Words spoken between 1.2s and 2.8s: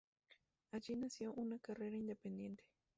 una carrera independiente.